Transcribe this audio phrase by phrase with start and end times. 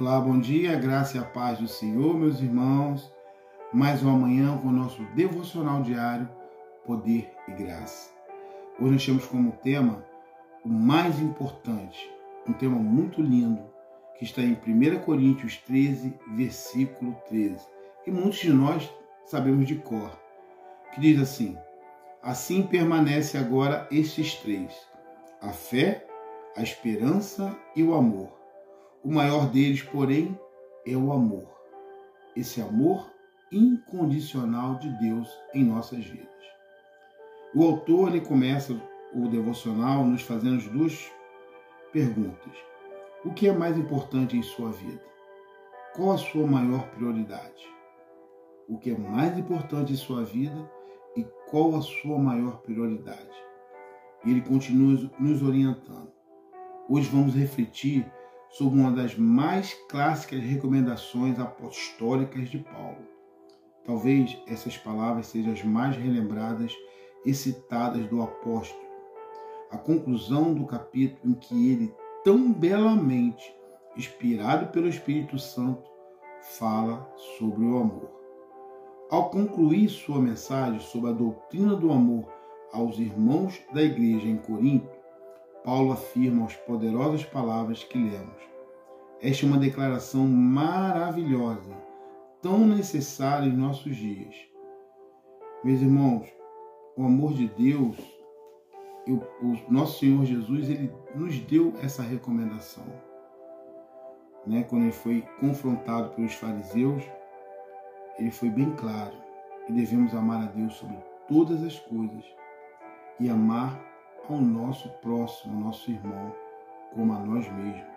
[0.00, 3.12] Olá, bom dia, graça e a paz do Senhor, meus irmãos.
[3.70, 6.26] Mais uma manhã com o nosso devocional diário,
[6.84, 8.10] Poder e Graça.
[8.80, 10.02] Hoje nós temos como tema
[10.64, 12.10] o mais importante,
[12.48, 13.62] um tema muito lindo,
[14.16, 17.60] que está em 1 Coríntios 13, versículo 13.
[18.06, 18.90] E muitos de nós
[19.26, 20.18] sabemos de cor,
[20.94, 21.56] que diz assim:
[22.22, 24.74] Assim permanece agora estes três:
[25.40, 26.06] a fé,
[26.56, 28.41] a esperança e o amor
[29.04, 30.38] o maior deles, porém,
[30.86, 31.48] é o amor.
[32.36, 33.10] Esse amor
[33.50, 36.28] incondicional de Deus em nossas vidas.
[37.54, 38.72] O autor ele começa
[39.14, 41.10] o devocional nos fazendo duas
[41.92, 42.52] perguntas.
[43.24, 45.02] O que é mais importante em sua vida?
[45.94, 47.70] Qual a sua maior prioridade?
[48.68, 50.70] O que é mais importante em sua vida
[51.16, 53.30] e qual a sua maior prioridade?
[54.24, 56.10] E ele continua nos orientando.
[56.88, 58.10] Hoje vamos refletir
[58.52, 62.98] sobre uma das mais clássicas recomendações apostólicas de Paulo.
[63.84, 66.72] Talvez essas palavras sejam as mais relembradas
[67.24, 68.82] e citadas do apóstolo.
[69.70, 73.54] A conclusão do capítulo em que ele tão belamente,
[73.96, 75.90] inspirado pelo Espírito Santo,
[76.58, 78.10] fala sobre o amor.
[79.10, 82.30] Ao concluir sua mensagem sobre a doutrina do amor
[82.72, 84.88] aos irmãos da igreja em Corinto,
[85.64, 88.51] Paulo afirma as poderosas palavras que lemos.
[89.22, 91.72] Esta é uma declaração maravilhosa,
[92.42, 94.34] tão necessária em nossos dias.
[95.62, 96.26] Meus irmãos,
[96.96, 97.96] o amor de Deus,
[99.06, 102.82] o nosso Senhor Jesus, ele nos deu essa recomendação.
[104.44, 104.64] Né?
[104.64, 107.04] Quando ele foi confrontado pelos fariseus,
[108.18, 109.14] ele foi bem claro
[109.68, 110.96] que devemos amar a Deus sobre
[111.28, 112.24] todas as coisas
[113.20, 113.80] e amar
[114.28, 116.34] ao nosso próximo, ao nosso irmão,
[116.92, 117.91] como a nós mesmos.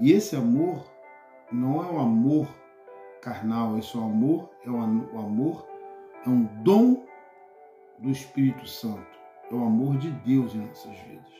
[0.00, 0.84] E esse amor
[1.52, 2.48] não é o amor
[3.20, 5.66] carnal, esse amor é o amor,
[6.26, 7.04] é um dom
[7.98, 9.18] do Espírito Santo,
[9.50, 11.32] é o amor de Deus em nossas vidas.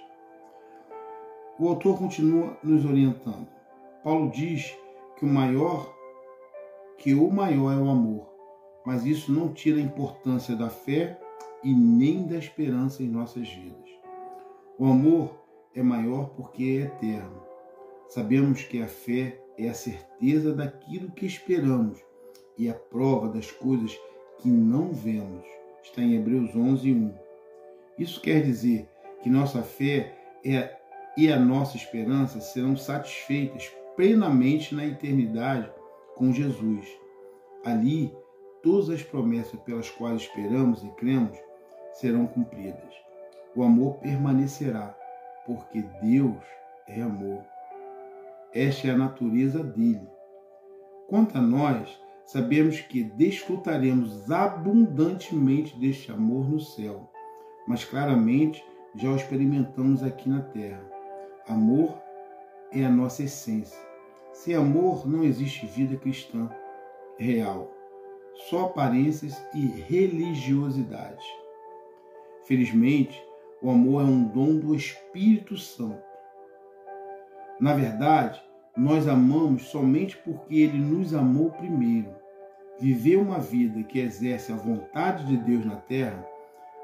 [1.59, 3.49] O autor continua nos orientando.
[4.03, 4.77] Paulo diz
[5.17, 5.95] que o maior,
[6.99, 8.29] que o maior é o amor,
[8.85, 11.19] mas isso não tira a importância da fé
[11.63, 13.91] e nem da esperança em nossas vidas.
[14.79, 15.39] O amor
[15.75, 17.54] é maior porque é eterno.
[18.09, 21.99] Sabemos que a fé é a certeza daquilo que esperamos
[22.57, 23.99] e a prova das coisas
[24.39, 25.45] que não vemos.
[25.83, 27.15] Está em Hebreus 11, 1.
[27.99, 28.89] Isso quer dizer
[29.23, 30.77] que nossa fé é,
[31.17, 35.71] e a nossa esperança serão satisfeitas plenamente na eternidade
[36.15, 36.87] com Jesus.
[37.65, 38.13] Ali,
[38.63, 41.39] todas as promessas pelas quais esperamos e cremos
[41.93, 43.05] serão cumpridas
[43.57, 44.97] o amor permanecerá,
[45.47, 46.43] porque Deus
[46.89, 47.45] é amor.
[48.55, 50.07] Esta é a natureza dele.
[51.09, 51.89] Quanto a nós,
[52.25, 57.11] sabemos que desfrutaremos abundantemente deste amor no céu,
[57.67, 60.89] mas claramente já o experimentamos aqui na terra.
[61.49, 62.01] Amor
[62.71, 63.79] é a nossa essência.
[64.33, 66.49] Sem amor não existe vida cristã
[67.19, 67.73] real,
[68.49, 71.27] só aparências e religiosidade.
[72.45, 73.21] Felizmente,
[73.61, 76.14] o amor é um dom do Espírito Santo.
[77.61, 78.43] Na verdade,
[78.77, 82.13] nós amamos somente porque ele nos amou primeiro.
[82.81, 86.27] Viver uma vida que exerce a vontade de Deus na terra,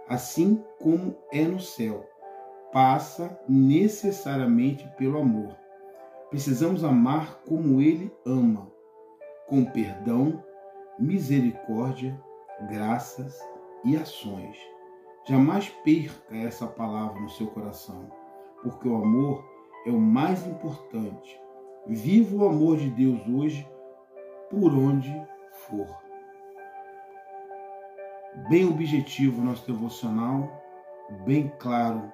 [0.08, 2.08] assim como é no céu,
[2.72, 5.56] passa necessariamente pelo amor.
[6.30, 8.70] Precisamos amar como ele ama,
[9.48, 10.44] com perdão,
[10.96, 12.16] misericórdia,
[12.68, 13.36] graças
[13.84, 14.56] e ações.
[15.26, 18.08] Jamais perca essa palavra no seu coração,
[18.62, 19.44] porque o amor
[19.86, 21.40] é o mais importante.
[21.86, 23.68] Viva o amor de Deus hoje,
[24.50, 25.10] por onde
[25.50, 25.86] for.
[28.48, 30.48] Bem objetivo nosso devocional,
[31.24, 32.12] bem claro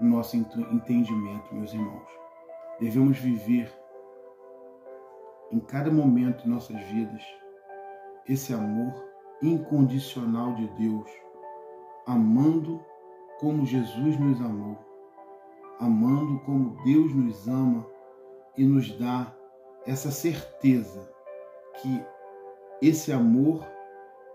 [0.00, 2.08] nosso entendimento, meus irmãos.
[2.80, 3.72] Devemos viver
[5.50, 7.22] em cada momento de nossas vidas
[8.28, 8.92] esse amor
[9.42, 11.10] incondicional de Deus
[12.06, 12.84] amando
[13.40, 14.78] como Jesus nos amou,
[15.78, 17.86] amando como Deus nos ama
[18.56, 19.34] e nos dá
[19.86, 21.12] essa certeza
[21.80, 22.04] que
[22.80, 23.66] esse amor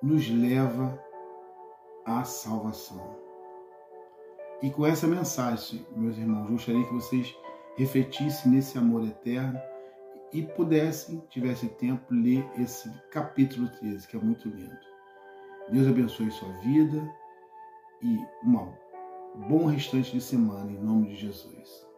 [0.02, 1.02] nos leva
[2.06, 3.18] à salvação.
[4.62, 7.36] E com essa mensagem, meus irmãos, gostaria que vocês
[7.78, 9.60] refletissem nesse amor eterno
[10.34, 14.78] e pudessem, tivesse tempo, ler esse capítulo 13, que é muito lindo.
[15.70, 17.10] Deus abençoe sua vida
[18.02, 18.58] e um
[19.36, 21.89] bom restante de semana em nome de Jesus.